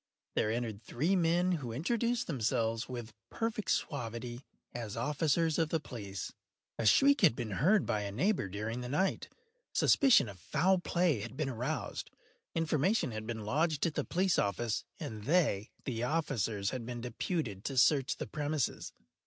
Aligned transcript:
There 0.33 0.49
entered 0.49 0.81
three 0.81 1.15
men, 1.15 1.51
who 1.51 1.71
introduced 1.71 2.25
themselves, 2.25 2.89
with 2.89 3.13
perfect 3.29 3.69
suavity, 3.69 4.43
as 4.73 4.97
officers 4.97 5.59
of 5.59 5.69
the 5.69 5.79
police. 5.79 6.33
A 6.79 6.87
shriek 6.87 7.21
had 7.21 7.35
been 7.35 7.51
heard 7.51 7.85
by 7.85 8.01
a 8.01 8.11
neighbour 8.11 8.47
during 8.49 8.81
the 8.81 8.89
night; 8.89 9.29
suspicion 9.75 10.27
of 10.27 10.39
foul 10.39 10.79
play 10.79 11.19
had 11.21 11.37
been 11.37 11.49
aroused; 11.49 12.09
information 12.55 13.11
had 13.11 13.27
been 13.27 13.45
lodged 13.45 13.85
at 13.85 13.93
the 13.93 14.03
police 14.03 14.39
office, 14.39 14.85
and 14.99 15.25
they 15.25 15.69
(the 15.85 16.01
officers) 16.01 16.71
had 16.71 16.83
been 16.83 17.01
deputed 17.01 17.63
to 17.65 17.77
search 17.77 18.17
the 18.17 18.25
premises. 18.25 18.93